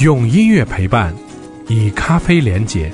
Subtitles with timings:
[0.00, 1.12] 用音乐陪伴，
[1.66, 2.88] 以咖啡连结。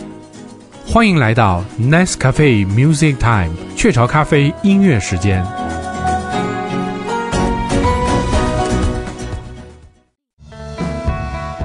[0.87, 5.45] 欢迎来到 Nice Cafe Music Time 雀巢咖啡音乐时间。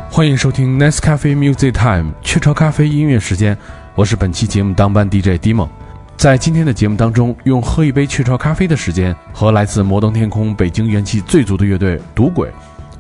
[0.10, 3.58] 欢迎收听 Nice Cafe Music Time 雀巢咖啡音乐时间，
[3.96, 5.70] 我是本期节目当班 DJ 迪梦。
[6.18, 12.52] 在今天的节目当中，用喝一杯雀巢咖啡的时间，和来自摩登天空、北京元气最足的乐队赌鬼，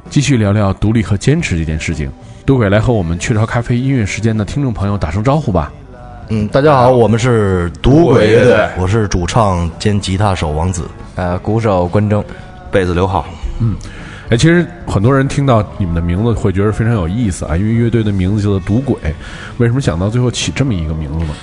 [0.09, 2.09] 继续聊聊独立和坚持这件事情。
[2.49, 5.71] 赌鬼来和我们雀巢咖啡音乐时间的听众朋友打声招呼吧。
[6.29, 12.25] 嗯，大家好，我们是赌鬼乐队，我是主唱兼吉他手王子，呃，鼓手关征，
[12.71, 13.23] 贝子刘浩。
[13.59, 13.75] 嗯，
[14.31, 18.97] 哎，其实很多人听到你们的名字会觉得非常有意思啊，因为乐队的名字叫做赌鬼，
[19.59, 21.33] 为什么想到最后起这么一个名字呢？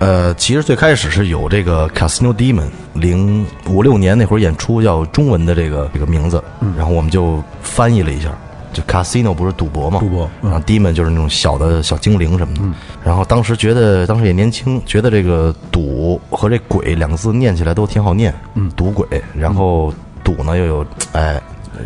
[0.00, 6.44] 呃，其实最开始是有这个 Casino Demon，零五六年那会儿演出叫中文的这个这个名字，
[6.76, 8.28] 然后我们就翻译了一下，
[8.72, 10.50] 就 Casino 不是赌博嘛，赌博嗯。
[10.50, 12.62] 然后 Demon 就是那种小的小精灵什么的，
[13.04, 19.92] 然后当时觉得当时也年轻，觉得这个赌和这鬼两个字念起来都挺好念，嗯，赌鬼，然后
[20.24, 21.40] 赌呢又有哎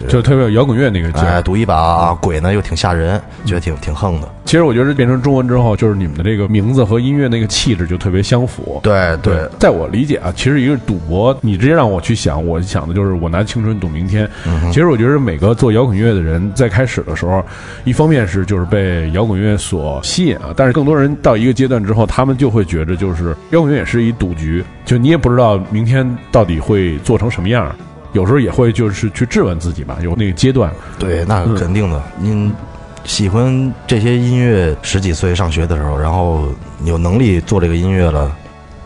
[0.09, 1.27] 就特别有摇滚乐那个劲儿。
[1.29, 8.81] 哎赌一把，鬼呢又挺吓人，觉得挺挺横的，其实我觉得变成中文之后，就是你们的这个名字和音乐那个气质就特别相符。
[8.83, 9.49] 对对。
[9.59, 14.29] 在我理解啊，其实一个赌博，你直接让我去想，我想的就是我拿青春赌明天。
[14.73, 17.45] 其实我觉得每个做摇滚乐的人在开始的时候，
[17.85, 27.75] 一方面是就是被摇滚乐所吸引啊，但是更多人到一个阶段之后，他们就会觉得就是摇滚乐也是一赌局，就你也不知道明天到底会做成什么样儿。
[28.17, 32.03] 有时候也会就是去质问自己吧，有那个阶段，对，那肯定的。
[32.19, 32.51] 您
[33.05, 36.49] 喜欢这些音乐，十几岁上学的时候，然后
[36.87, 38.35] 有能力做这个音乐了，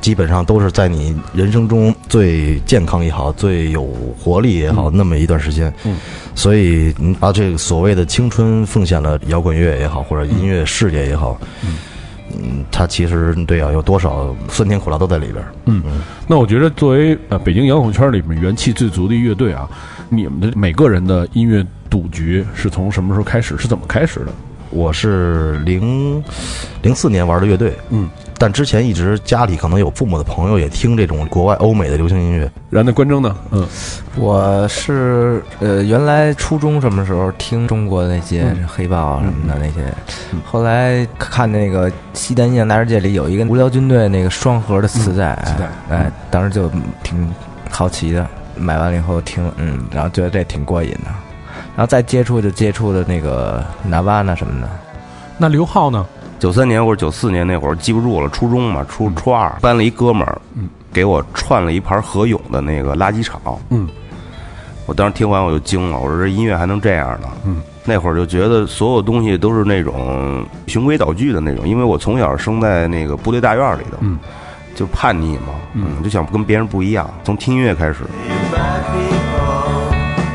[0.00, 3.84] 基本上都是在你人生中最健康也好、最有
[4.18, 5.72] 活力也好，那么一段时间。
[5.84, 5.96] 嗯，
[6.34, 11.78] 所以你把这个所谓的青春奉献了摇滚乐也好，或者音乐事业也好，嗯，
[12.70, 15.44] 它其实对啊，有多少酸甜苦辣都在里边。
[15.66, 15.82] 嗯，
[16.26, 19.68] 那我觉得作为呃北京摇滚圈里面元气最足的乐队啊，
[20.08, 23.56] 你们的每个人的音乐赌局是从什么时候开始？
[23.58, 24.32] 是怎么开始的？
[24.70, 26.22] 我是零
[26.82, 28.08] 零四年玩的乐队，嗯，
[28.40, 33.36] 但之前一直家里可能有父母的朋友也听这种国外欧美的流行音乐，然后那关征呢？
[33.50, 33.68] 嗯，
[34.16, 39.92] 我是呃原来初中什么时候听中国的那些嗯黑豹啊什么的那些，
[40.42, 45.66] 后来看那个《西单印象大世界》里有一个无聊军队那个双核的磁带，磁带。
[45.90, 46.70] 哎哎，当时就
[47.02, 47.30] 挺
[47.68, 51.10] 好奇的，买完了以后听，嗯，然后觉得这挺过瘾的，
[51.76, 54.68] 然后再接触就接触的那个纳瓦纳什么的，
[55.36, 56.06] 那刘浩呢？
[56.40, 60.40] 九三年或者九四年那会儿记不住了，初中嘛，初初二班了一哥们儿，
[60.90, 63.38] 给我串了一盘何勇的那个垃圾场。
[63.68, 63.86] 嗯，
[64.86, 67.28] 我当时听完我就惊了，我说这音乐还能这样呢。
[67.44, 74.18] 嗯，那会儿就觉得所有东西都是那种循规蹈矩的那种，因为我从小生在那个部队大院里头，嗯，
[74.74, 77.96] 就叛逆嘛，嗯，就想跟别人不一样，从听音乐开始。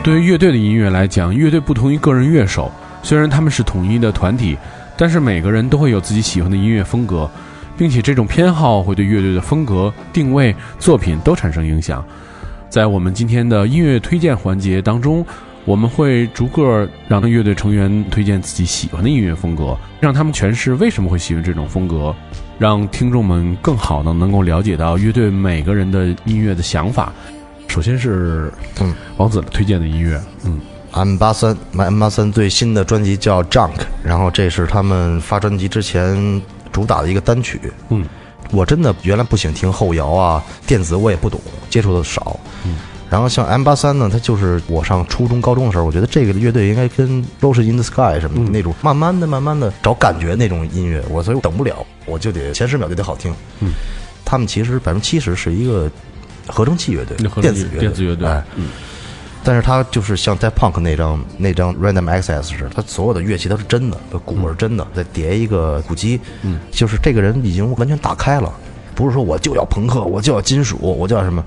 [0.04, 2.72] 对于乐队的音乐来讲，乐队不同于个人乐手，
[3.02, 4.56] 虽然他们是统一的团体，
[4.98, 7.30] 但是每个人都会有自己喜欢的音乐风格，
[7.78, 12.06] 并且这种偏好会对乐队的风格、定位、作品都产生影响。
[12.70, 15.26] 在我们今天的音乐推荐环节当中，
[15.64, 22.14] 我们会逐个让乐队成员推荐自己喜欢的音乐风格，让他们诠释为什么会喜欢这种风格，
[22.60, 27.14] 让听众们更好的能够了解到乐队每个人的音乐的想法。
[27.68, 30.60] 首先是嗯王子推荐的音乐，嗯
[30.96, 33.70] M 八三，M 八三最新的专辑叫《Junk》，
[34.02, 36.42] 然后这是他们发专辑之前
[36.72, 37.60] 主打的一个单曲。
[37.90, 38.06] 嗯，
[38.52, 41.40] 我真的原来不喜欢听后摇啊，电子我也不懂，
[41.70, 42.40] 接触的少。
[42.66, 42.78] 嗯，
[43.10, 53.36] 然后像 M 八三呢，它就是我上初中、高中的时候，我觉得这个乐队应该跟 Rose in the Sky 什么的、那种，慢慢的、慢慢的找感觉那种音乐，我所以我等不了，我就得前十秒就得好听。
[53.60, 53.72] 嗯，
[54.24, 55.92] 他们其实百分之七十是一个
[56.48, 58.26] 合成器乐队电子乐队，电子乐队。
[58.26, 58.70] 哎，嗯
[59.46, 68.52] 但是它就是像在 Punk 那张那张 Random Access 似的，它所有的乐器都是真的，鼓是真的，再叠一个鼓机，嗯，就是这个人已经完全打开了，
[68.96, 71.46] 不是说我就要朋克，我就要金属，我就要什么，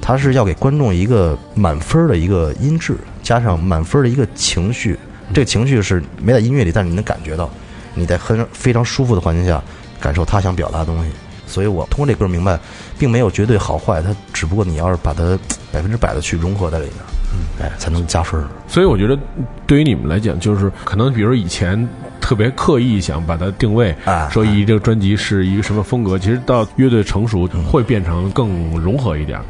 [0.00, 4.96] 他是要给观众一个满分的一个音质，加上满分的一个情绪，
[5.34, 7.50] 这个情绪是没在音乐里，但是你能感觉到，
[7.94, 9.60] 你在很非常舒服的环境下
[9.98, 11.10] 感受他想表达的东西。
[11.48, 12.56] 所以我通过这歌明白，
[12.96, 15.36] 并没有绝对好坏，它只不过你要是把它
[15.72, 17.19] 百分之百的去融合在里面，嗯，
[17.60, 18.42] 哎，才能加分。
[18.66, 19.18] 所以我觉得
[19.66, 21.88] 对于你们来讲，就是可能比如以前
[22.20, 29.40] 特别刻意想把它定位，啊说一这个专辑是一个什么风格，其实到乐队成熟会变成更融合一点，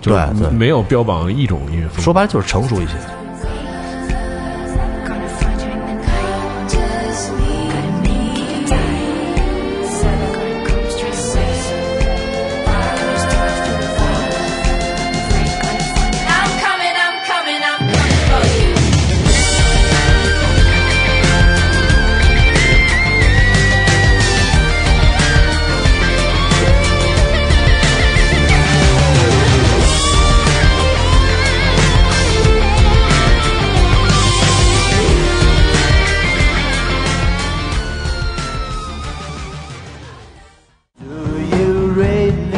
[0.00, 2.02] 就是对对没有标榜一种音乐风格。
[2.02, 2.92] 说白了就是成熟一些。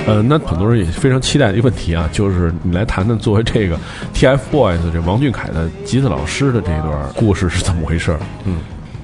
[0.08, 3.78] 呃，那很多人也非常期待的一个问题啊，就是你来谈谈作为这个
[4.14, 8.16] TFBOYS 这王俊凯的吉他老师的这段故事是怎么回事？
[8.44, 8.56] 嗯，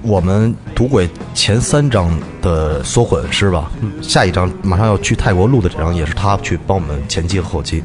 [0.03, 2.11] 我们赌鬼前三张
[2.41, 3.71] 的缩混是吧？
[4.03, 7.83] 下一张马上要去泰国录的这张也是他去帮我们前期和后期。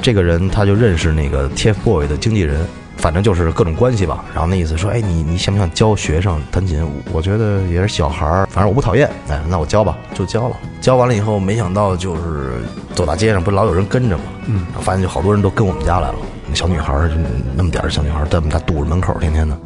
[0.00, 2.66] 这个人他就认识那个 TFBOYS 的经纪人，
[3.02, 4.24] 反正就是各种关系吧。
[4.32, 6.86] 然后那意思说，哎，你你想不想教学生弹琴？
[7.12, 9.10] 我觉得也是小孩儿，反正我不讨厌。
[9.28, 10.56] 哎，那我教吧， 就教了。
[10.80, 12.52] 教完了以后，没想到就是
[12.94, 14.22] 走大街上，不是老有人跟着吗？
[14.46, 16.14] 嗯，然后发现就好多人都跟我们家来了。
[16.46, 17.16] 那小女孩儿就
[17.56, 19.58] 那么点儿小女孩儿在我们家堵着门口，天天的。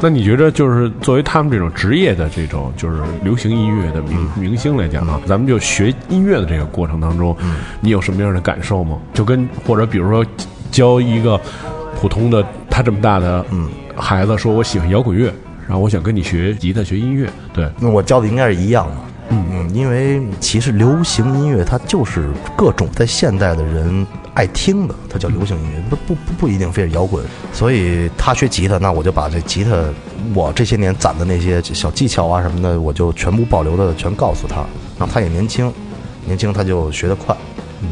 [0.00, 7.36] 那你觉得就是作为他们这种职业的这种就是流行音乐的明明星来讲啊，咱们就学音乐的这个过程当中，
[7.80, 8.98] 你有什么样的感受吗？
[9.12, 10.26] 就跟或者比如说
[10.72, 11.40] 教一个
[12.00, 15.26] 普通的他这么大的嗯孩子说，我喜欢摇滚乐，
[15.68, 18.96] 然后我想跟你学吉他学音乐，对，那我教的应该是一样的。
[19.28, 27.22] 嗯嗯，因为其实流行音乐它就是各种在现代的人爱听的，它叫流行音乐，不不不不一定非是摇滚。
[27.52, 29.70] 所以他学吉他，那我就把这吉他
[30.34, 34.56] 我这些年攒的那些小技巧啊什么的，我就全部保留的全告诉他。
[34.98, 35.72] 然后他也年轻，
[36.24, 37.36] 年轻他就学得快。
[37.82, 37.88] 嗯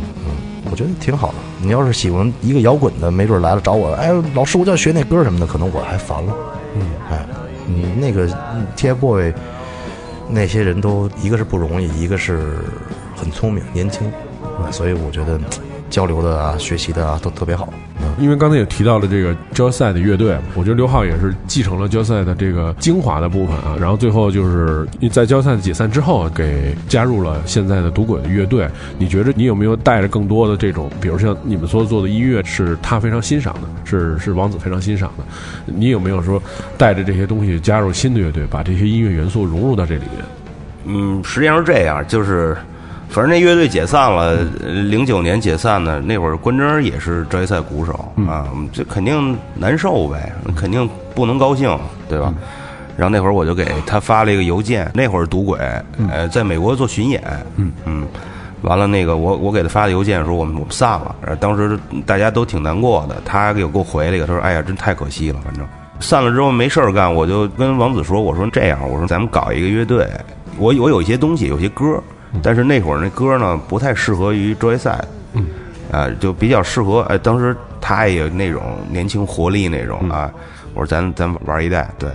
[0.80, 1.34] 觉得挺好的。
[1.60, 6.34] 你要是喜欢一个摇滚的，没准来了找我，哎，老师我就要学那歌什么的，可能我还烦了。
[6.74, 7.26] 嗯，哎，
[7.66, 8.26] 你那个
[8.76, 9.34] TFBOY。
[10.32, 12.58] 那些人都一个是不容易，一个是
[13.16, 14.08] 很聪明、年轻，
[14.70, 15.40] 所以我觉得
[15.90, 17.68] 交流的啊、学习的啊都特别好。
[18.20, 23.74] 因为刚才也提到了这个胶赛的乐队，我觉得刘浩也是继承了胶赛的这个精华的部分啊。
[23.80, 28.68] 然后最后就是在胶赛解散之后，给加入了现在的赌鬼的乐队。
[28.98, 35.24] 你觉得你有没有带着更多的这种，比如像你们所做的音乐是他非常欣赏的，是是王子非常欣赏的？
[35.64, 36.42] 你有没有说
[36.76, 40.24] 带着这些东西加入新的乐队，把这些音乐元素融入到这里面？
[40.84, 42.56] 嗯，实际上是这样，就是。
[43.10, 47.92] 反正那乐队解散了，零九年解散的那会儿，关真也是职业赛鼓手
[48.28, 51.76] 啊，这肯定难受呗，肯定不能高兴，
[52.08, 52.32] 对吧？
[52.96, 55.58] 然后那会儿我就给他发了一个邮件，那会儿赌鬼，
[56.08, 57.20] 呃，在美国做巡演，
[57.56, 57.72] 嗯。
[57.84, 58.06] 嗯，
[58.62, 65.66] 完了那个我我给他发的邮件说我们我们散了，当时大家都挺难过的，他给我回了一个，他说哎呀，真太可惜了，反正。
[65.98, 70.08] 散了之后没事儿干，我就跟王子说，我说这样，我说咱们搞一个乐队，
[70.58, 72.00] 我我有一些东西，有些歌。
[72.42, 75.04] 但是那会儿那歌呢不太适合于职业赛，
[75.90, 80.30] 啊，就比较适合哎，当时他也有那种年轻活力那种啊。
[80.74, 82.08] 我说咱咱玩一代，对，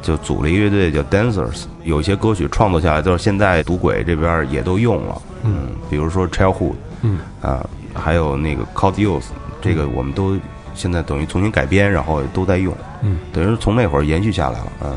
[0.00, 9.24] 就组了一个乐队叫 Dancers，有些歌曲创作下来，就是现在赌鬼这边也都用了，嗯，比如说 Childhood，嗯，啊，还有那个 c a l l Youth，
[9.60, 10.38] 这个我们都
[10.74, 14.94] 现在等于重新改编，然后都在用，嗯，等于从那会儿延续下来了，嗯。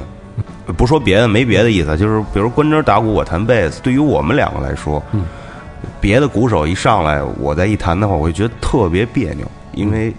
[0.76, 3.82] 不说别的，没别的意思，就是比如关喆打鼓，我弹贝斯。
[3.82, 5.02] 对于我们两个来说，
[6.02, 10.14] 别的鼓手一上来，我再一弹的话，我会觉得特别别扭，因为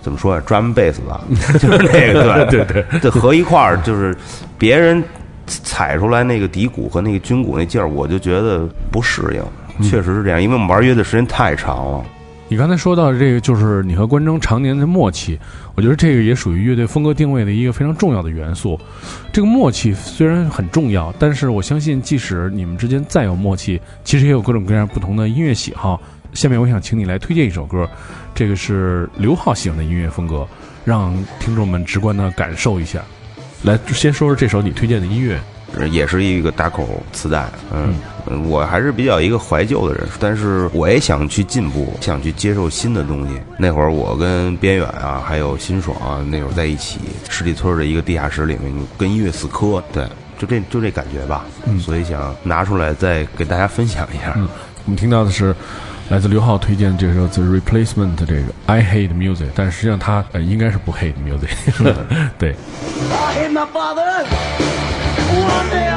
[0.00, 1.20] 怎么说呀，专门贝斯吧，
[1.58, 4.16] 就是那个对 对对，这合一块儿，就是
[4.56, 5.02] 别人
[5.46, 12.04] 踩出来那个底鼓和那个军鼓那劲儿，我就觉得不适应，确实是这样，因为我们玩乐的时间太长了。
[12.50, 15.38] 你刚才说到的这个，就是你和关征常年的默契，
[15.74, 18.80] 我觉得这个也属于乐队风格定位的一个非常重要的元素。
[19.30, 26.00] 这个默契虽然很重要，但是我相信，即使你们之间再有默契，其实也有各种各样不同的音乐喜好。
[26.32, 27.86] 下面我想请你来推荐一首歌，
[28.34, 30.48] 这个是刘浩喜欢的音乐风格，
[30.86, 33.02] 让听众们直观的感受一下。
[33.64, 35.38] 来，先说说这首你推荐的音乐。
[35.90, 43.40] 也是一个打口磁带，嗯，我还是比较一个怀旧的人，但是我也想去进步，想去接受新的东西。
[43.58, 46.98] 那会儿我跟边远啊，还有辛爽啊，那会儿在一起，
[47.28, 50.04] 十里村的一个地下室里面跟音乐死磕，对，
[50.38, 54.34] 就这就这感觉吧，嗯所以想拿出来再给大家分享一下。
[54.84, 55.54] 我们听到的是
[56.08, 61.84] 来自刘浩推荐这首《The Replacement》这个 I Hate Music，但实际上他呃应该是不 Hate Music，
[62.38, 62.56] 对。
[65.48, 65.87] One day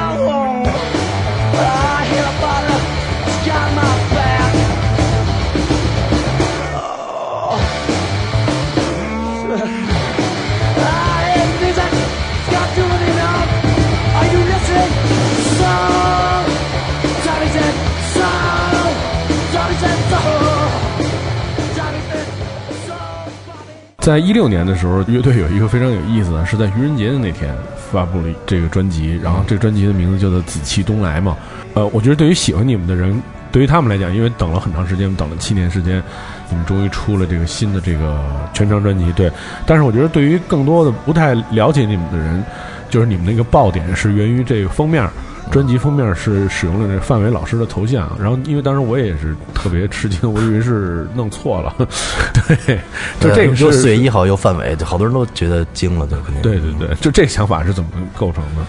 [24.02, 27.54] 在一六年的时候，乐队有一个非常有意思的，是在愚人节的那天。
[27.92, 31.36] 发布了这个专辑，然后这个专辑的名字叫做《紫气东来》嘛。
[31.74, 36.02] 呃，我觉得对于喜欢你们的人，对于他们来讲，因为等了很长时间，等了七年时间，
[36.48, 38.18] 你们终于出了这个新的这个
[38.54, 39.12] 全长专辑。
[39.12, 39.30] 对，
[39.66, 42.42] 但是我觉得对于更多的不太了解你们的人，
[42.88, 45.06] 就是你们那个爆点是源于这个封面，
[45.50, 51.74] 专辑封面是使用了这范伟老师的头像，然后因为当时我也是特别吃惊，我以为是弄错了，
[52.66, 52.78] 对，
[53.20, 56.40] 就这个又是四月一号又范伟，就好多人都觉得惊了，就肯定。
[56.42, 58.64] 对对对，就这想法是怎么构成的？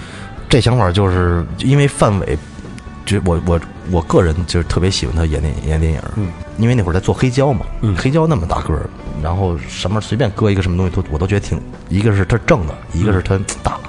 [0.50, 2.38] 这想法就是因为范伟，
[3.06, 6.28] 觉我我我个人就是特别喜欢他演电演电影，嗯，
[6.58, 8.82] 因为那会儿在做黑胶嘛，嗯黑胶那么大个儿，
[9.22, 13.80] 然后什么随便搁一个什么东西都我都觉得挺，一个是它正的，一个是它大。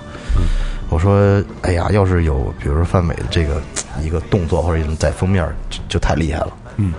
[0.94, 3.60] 我说，哎呀，要是有比如说范伟的这个
[4.00, 6.52] 一个动作或者在封面，就就太厉害了。
[6.76, 6.94] 嗯，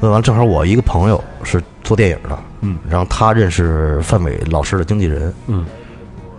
[0.00, 5.64] 问完正好我一个朋友是做电影的，嗯，然后他认识范伟老师的经纪人，嗯。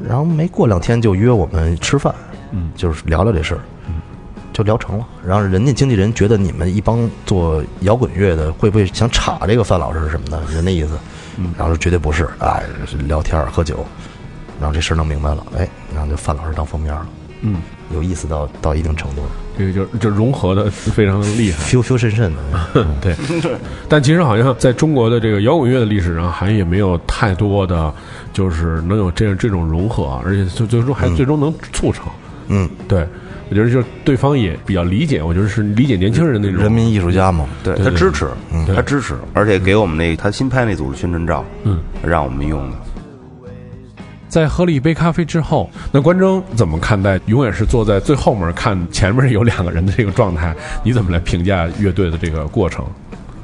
[0.05, 2.13] 然后没过两天就约我们吃饭，
[2.51, 2.69] 嗯。
[2.75, 3.93] 就是聊聊这事儿，嗯。
[4.51, 5.07] 就聊成了。
[5.25, 10.99] 然后人家经纪人觉得你们一帮做摇滚乐的会不会想插这个范老师什么的，人那意思，
[11.37, 11.53] 嗯。
[11.57, 12.61] 然后说绝对不是，哎，
[13.07, 13.85] 聊天喝酒，
[14.59, 17.05] 然后这事儿弄明白了，哎，然后就范老师当封面了，
[17.41, 17.61] 嗯，
[17.93, 19.21] 有意思到到一定程度，
[19.57, 21.63] 这个就就融合的非常厉害。
[21.63, 22.31] feel feel 深深
[22.73, 23.15] 的， 对，
[23.87, 27.93] 但其实好像在中国的这个摇滚乐的历史上，好像也没有太多的，
[28.33, 32.05] 就是能有这样这种融合，而且最最终还最终能促成。
[32.49, 33.07] 嗯，对，
[33.49, 38.27] 我觉得就是对方也比较理解，我觉得是理解年轻人那种人民艺术家嘛，对对对他支持，
[38.75, 42.77] 他支持，而且给我们那他新拍那组的宣传照，嗯，让我们用的。
[44.29, 47.19] 在喝了一杯咖啡之后，那关征怎么看待？
[47.25, 52.85] 永远是坐在最后面看前面有两个人的这个状态，你怎么来评价乐队的这个过程？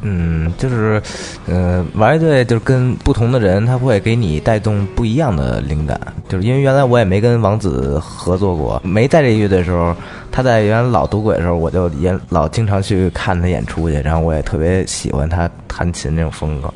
[0.07, 1.01] 嗯，就是，
[1.47, 5.99] 呃，玩乐队就是跟不同的人，他会给你带动不一样的灵感。
[6.29, 9.95] 就是因为原来我也没跟王子合作过，没在这乐队的时候，
[10.31, 16.71] 他在原来老赌鬼的时候，我就也老经常去看他演出去，然后我也特别喜欢他弹琴那种风格。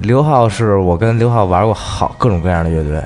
[0.00, 3.02] 刘浩是我跟刘浩玩过好各种各样的乐队，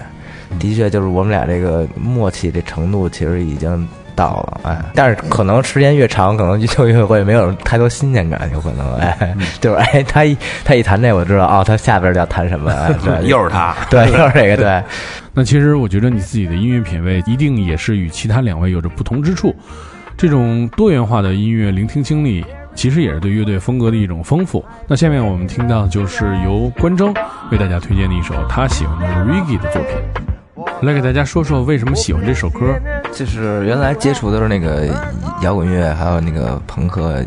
[0.59, 14.83] 的确就是我们俩这个默契这程度其实已经到了，哎，但是可能时间越长，可能就越会没有太多新鲜感，有可能，哎，就是哎，他一他一弹这，我知道哦，他下边要弹什么，哎， 对，又是他，对，又是这个，对，
[15.33, 19.55] 那其实我觉得你自己的音乐品味一定也是与其他两位有着不同之处。
[20.17, 24.65] 这种多元化的音乐聆听经历，其实也是对乐队风格的一种丰富。
[24.89, 27.15] 那下面我们听到的就是由关征
[27.53, 29.93] 为大家推荐的一首他喜欢的 reggae 的作品，
[30.83, 32.75] 来给大家说说为什么喜欢这首歌。
[33.13, 34.87] 就是原来接触的是那个
[35.43, 37.25] 摇滚乐，还有那个朋克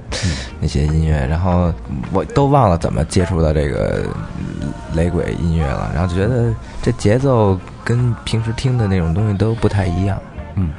[0.59, 1.73] 那些音乐，然后
[2.13, 4.05] 我都忘了怎么接触到这个
[4.93, 10.17] 雷鬼音乐了，然后就觉得这节奏跟平时听的那种东西都不太一样。
[10.55, 10.71] 嗯，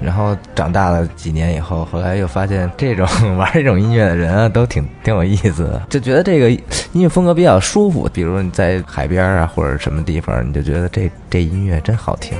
[0.00, 8.08] 然后长大了几年以后，后来又发现这种 玩这种音乐的人啊，都挺挺有意思的，就觉得这个音乐风格比较舒服。
[8.12, 12.36] 比如你在海边啊，或者什么地方，你就觉得这这音乐真好听。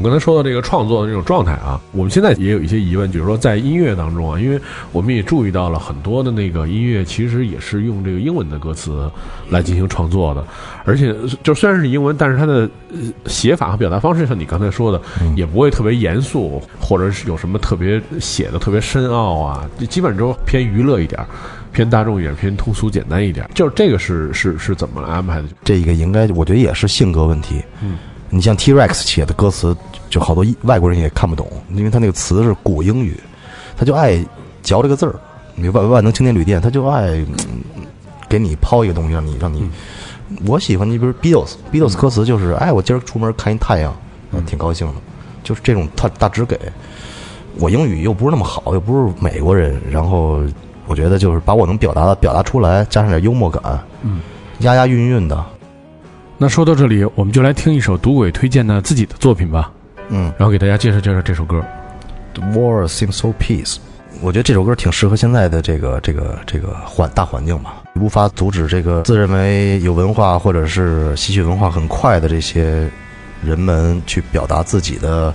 [0.00, 4.58] 们刚才说到这个创作的这种状态啊，我们现在也有一些疑问，比如说在音乐当中啊，因为
[4.92, 9.10] 我们也注意到了很多的那个音乐其实也是用这个英文的歌词
[9.50, 10.44] 来进行创作的，
[10.84, 15.00] 而且就虽然是英文，但是它的呃写法和表达方式，像你刚才说的，
[15.36, 21.26] 也不会特别严肃，或者是有什么特别写的特别深奥啊，基本都偏娱乐一点儿。
[21.72, 25.46] 偏大众一点，偏通俗简单一点，就是这个是是是怎么安排的？
[25.62, 27.62] 这个应该我觉得也是性格问题。
[27.80, 27.96] 嗯，
[28.30, 29.76] 你像 T-Rex 写的歌词，
[30.08, 33.18] 就好多外国人也看不懂，因为他那个词是古英语，
[33.76, 34.24] 他就爱
[34.62, 35.14] 嚼这个字儿。
[35.54, 37.26] 你万万能青年旅店，他就爱、嗯
[38.28, 39.68] 给你抛一个东西，让你让你。
[40.46, 43.92] 我喜欢你，比如 Beatles，Beatles 歌词就是，哎，我今儿出门看一太阳，
[44.30, 44.94] 嗯，挺高兴的，
[45.42, 46.56] 就是这种大大直给。
[47.58, 50.40] 我英语又不是那么好，又不是美国人，然后
[50.86, 54.20] 我觉得就是把我能表达的表达出来，加上点幽默感，嗯，
[54.60, 55.44] 押押韵韵的，
[56.42, 59.70] 那说到这里，我们就来听一首赌鬼推荐的自己的作品吧，
[60.08, 61.62] 嗯然后给大家介绍介绍这首歌。
[62.32, 63.76] ，The War Seems So Peace。
[64.22, 72.88] 我觉得这首歌挺适合现在的这个这个这个环大环境吧，无法阻止这个自认为有文化或者是吸取文化很快的这些
[73.44, 75.34] 人们去表达自己的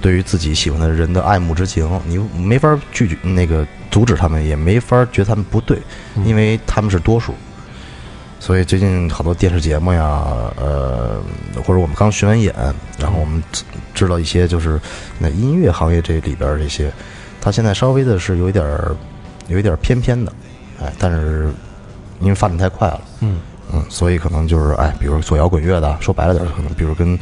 [0.00, 5.78] 对于自己喜欢的人的爱慕之情，你没法拒绝那个阻止他们，也没法觉得他们不对，
[6.24, 7.34] 因为他们是多数。
[8.38, 10.22] 所以最近好多电视节目呀，
[10.56, 11.20] 呃，
[11.66, 12.54] 或者我们刚巡完演，
[12.98, 13.64] 然后我们知
[13.94, 14.80] 知道一些就是
[15.18, 16.92] 那音乐行业这里边儿这些，
[17.40, 18.94] 它现在稍微的是有一点儿
[19.48, 20.32] 有一点儿偏偏的，
[20.80, 21.50] 哎，但是
[22.20, 23.40] 因为发展太快了，嗯，
[23.72, 27.18] 嗯，所以可能就是哎，比如做摇滚乐的，说白了点儿，可能比如跟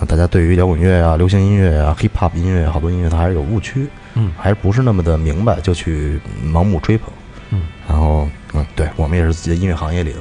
[0.00, 4.32] 呃大家对于摇滚乐啊、流行音乐啊、hip hop 音乐好多音乐它还是有误区，嗯。
[4.36, 7.08] 还不是那么的明白，就去盲目追捧，
[7.50, 10.18] 嗯，然后嗯，对我们也是自己的音乐行业里的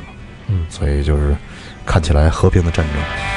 [0.70, 1.36] 所以就是
[1.86, 3.35] 看起来和平的战争。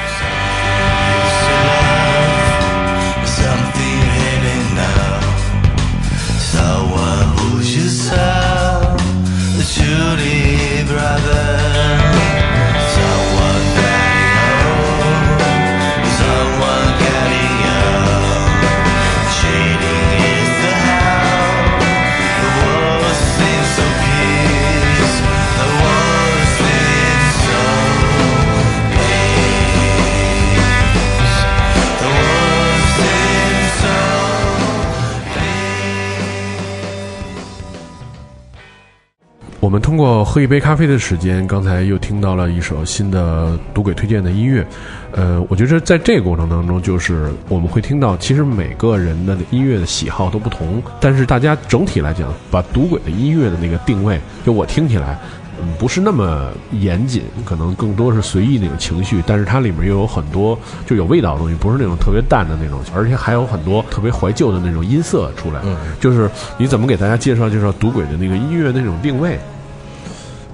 [39.69, 44.65] 我们通过喝一杯咖啡的时间，刚才又听到了一首新的赌鬼推荐的音乐。
[45.11, 55.19] 呃，我觉得在这个过程当中，就是我们会听到，其实每个人的音乐的喜好都不同，但是大家整体来讲，把赌鬼的音乐的那个定位，就我听起来。
[55.61, 60.57] 嗯，不是那么严谨，可能更多是随意那种情绪，但是它里面又有很多
[60.87, 65.59] 就有味道的东西，不是那种特别淡的那种，而且还有很多特别怀旧的那种音色出来。
[65.63, 69.37] 嗯，就是你怎么给大家介绍介绍赌鬼的那个音乐那种定位？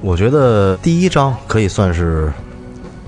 [0.06, 2.32] 我觉得第一张可以算是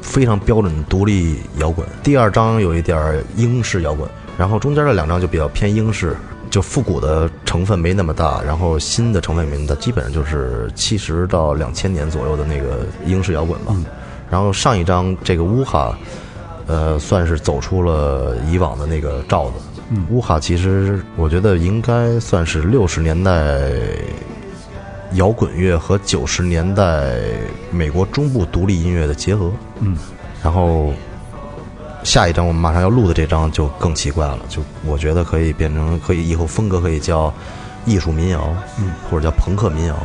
[0.01, 6.17] 非常标准的独立摇滚，第二张有一点英式摇滚，然后中间的两张就比较偏英式，
[6.49, 13.75] 就复古的成分没那么大，然后新的成分也没那么大，基本上就是七十到两千年左右的那个英式摇滚吧。
[14.27, 15.95] 然后上一张这个乌哈，
[16.65, 19.53] 呃，算是走出了以往的那个罩子。
[20.09, 23.69] 乌哈其实我觉得应该算是六十年代
[25.13, 27.15] 摇滚乐和九十年代
[27.71, 29.51] 美国中部独立音乐的结合。
[29.79, 29.97] 嗯，
[30.43, 30.93] 然后
[32.03, 37.33] 下一张我们马上要录的这张就更奇怪了，就我觉得可以变成可以以后风格可以叫
[37.85, 39.95] 艺术民谣，嗯，或者叫朋克民谣。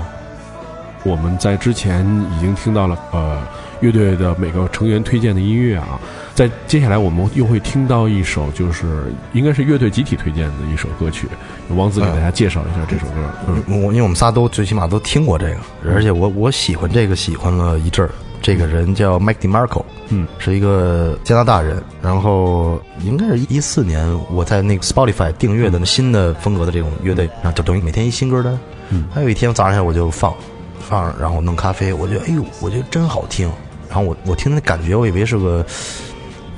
[1.05, 3.43] 我们在之前已经听到了呃
[3.81, 6.01] 乐队的每个成员推荐的音乐啊，
[6.35, 11.29] 在接下来我们又会听到一首就是应该是乐队集体推荐的一首歌曲，
[11.69, 13.13] 王子给大家介绍一下这首歌。
[13.49, 15.57] 嗯我因为我们仨都最起码都听过这个，
[15.93, 18.11] 而且我我喜欢这个喜欢了一阵儿。
[18.41, 21.81] 这个人叫 Mike DeMarco，嗯，是一个加拿大人。
[22.03, 28.59] 然后应该是一四年，我在那个 Spotify 订阅的那新的风格的这种乐队，然后就等于每天一新歌单。
[28.89, 30.35] 嗯，还有一天早上起来我就放，
[30.81, 33.49] 放，然后弄咖啡，我觉得哎呦，我觉得真好听。
[33.89, 35.65] 然后我我听那感觉，我以为是个，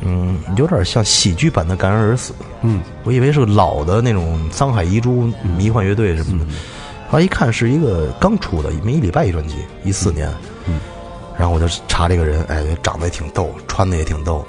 [0.01, 2.33] 嗯，有点像喜剧版的《感人而死》。
[2.63, 6.53] 嗯，我以为是个老的那种沧海遗珠迷幻乐队什么的，
[7.11, 10.29] 后来一看是一个刚出的，没一礼拜一专辑，一四年。
[10.67, 10.81] 嗯，
[11.39, 14.45] 然后我就查这个人，哎，长得也挺逗，穿的也挺逗，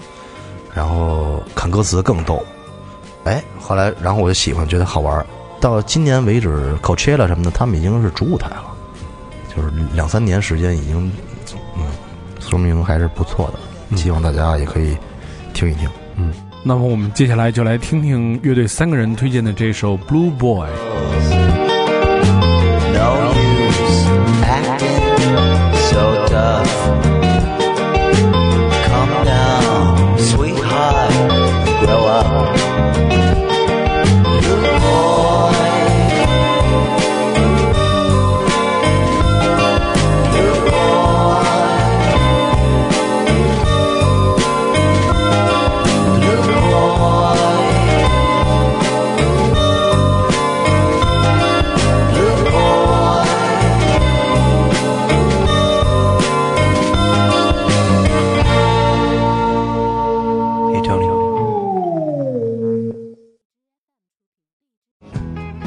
[0.74, 2.44] 然后看歌词更逗。
[3.24, 5.26] 哎，后来然后我就喜欢，觉得好玩。
[5.60, 8.66] 到今年为止，Coachella 什么的，他们已经是主舞台了，
[9.56, 11.12] 就是两三年时间已经，
[11.76, 11.88] 嗯，
[12.40, 13.98] 说明还是不错的。
[13.98, 14.96] 希望大家也可以
[15.66, 15.90] 听一听。
[16.18, 16.32] 嗯，
[16.64, 20.68] 那么我们接下来就来听听乐队三个人推荐的这首《Blue Boy》。
[22.94, 24.06] No use
[24.44, 27.05] acting so tough.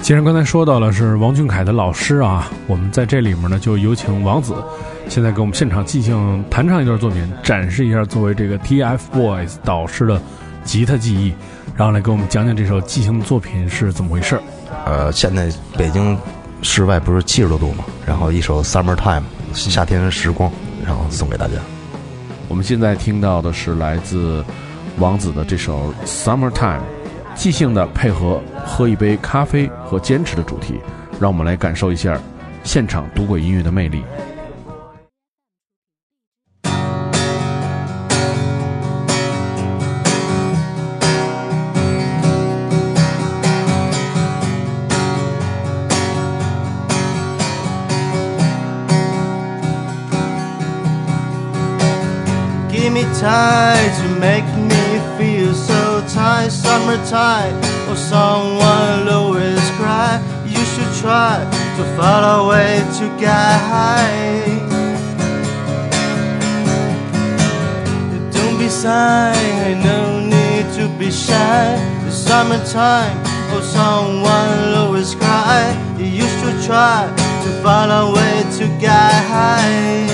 [0.09, 4.55] 既然刚才说到了是王俊凯的老师啊，我们在这里面呢就有请王子，
[5.07, 10.19] 现在给我们现场即兴弹唱一段作品，展示一下作为这个 TFBOYS 导师的
[10.65, 11.35] 吉他技艺，
[11.77, 14.43] 然后来给我们讲讲这首即兴作品是怎么回事儿。
[14.87, 16.19] 呃，现在北京
[16.63, 20.51] 室外不是七十多度嘛，然后一首《Summer Time》夏天时光，
[20.87, 21.57] 然后送给大家。
[22.49, 24.43] 我们现在听到的是来自
[24.97, 26.79] 王子的这首《Summertime》，
[27.39, 30.75] 即兴的配合喝一杯咖啡和坚持的主题，
[31.21, 32.21] 让我们来感受一下
[32.65, 34.03] 现场赌鬼音乐的魅力。
[57.09, 57.57] Summertime,
[57.89, 60.21] or someone always cry.
[60.45, 61.41] You should try
[61.79, 64.45] to find a way to get high.
[68.31, 71.81] Don't be shy, no need to be shy.
[72.05, 73.17] The summertime,
[73.55, 75.65] or someone always cry.
[75.97, 77.09] You should try
[77.45, 80.09] to find a way to get high.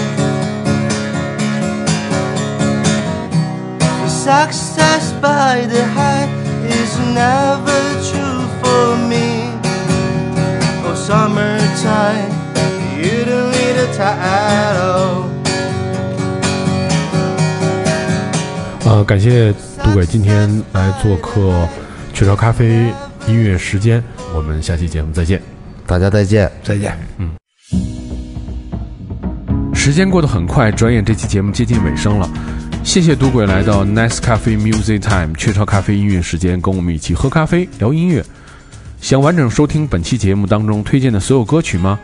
[4.07, 6.44] Success by the high
[6.95, 9.51] is never true for me.
[10.85, 12.31] Oh, summertime,
[12.99, 15.25] you don't need a title.
[18.87, 19.53] 呃，感谢
[19.83, 21.67] 杜伟今天来做客
[22.13, 22.93] 雀巢咖啡
[23.27, 24.03] 音乐时间，
[24.35, 25.43] 我们下期节目再见。
[25.87, 26.51] 大家再见。
[26.63, 26.97] 再见。
[27.19, 27.31] 嗯
[29.75, 32.27] 时间过得很快，转眼这期节目接近尾声了。
[32.85, 38.23] 谢谢赌鬼来到 Nice Cafe Music Time 雀巢咖啡音乐时间，跟我们一起喝咖啡聊音乐。
[39.01, 41.99] 想完整收听本期节目当中推荐的所有歌曲吗？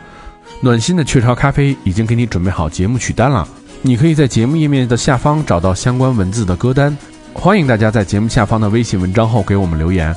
[0.59, 3.47] 暖心的雀巢咖啡已经给你准备好节目曲单了，
[3.83, 6.97] 你可以在节目页面的下方找到相关文字的歌单。
[7.31, 10.13] 欢迎大家在节目下方的微信文章后给我们留言，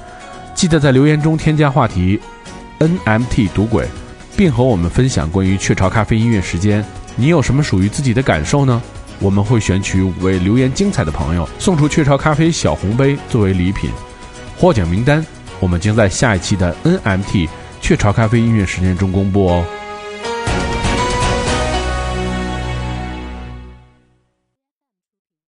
[0.55, 2.19] 记得在留言中添加话题
[2.81, 3.87] NMT 赌鬼，
[4.35, 8.83] 并和我们分享关于雀巢咖啡音乐时间，你有什么属于自己的感受呢？
[9.21, 13.91] 我们会选取五位留言精彩的朋友，送出雀巢咖啡小红杯作为礼品。
[14.57, 15.25] 获奖名单
[15.61, 17.49] 我们将在下一期的 NMT
[17.81, 19.65] 雀巢咖啡音乐时间中公布哦。